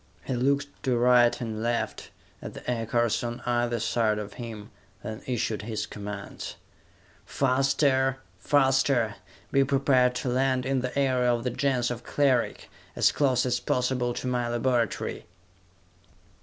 [0.23, 2.09] He looked to right and left,
[2.41, 4.71] at the aircars on either side of him,
[5.03, 6.55] then issued his commands.
[7.23, 8.17] "Faster!
[8.39, 9.17] Faster!
[9.51, 13.59] Be prepared to land in the area of the Gens of Cleric, as close as
[13.59, 15.27] possible to my laboratory!"